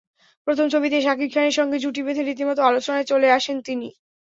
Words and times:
প্রথম 0.47 0.65
ছবিতেই 0.69 1.03
শাকিব 1.03 1.29
খানের 1.33 1.57
সঙ্গে 1.59 1.77
জুটি 1.79 2.01
বেঁধে 2.03 2.23
রীতিমতো 2.23 2.61
আলোচনায় 2.69 3.09
চলে 3.11 3.27
আসেন 3.37 3.57
তিনি। 3.67 3.87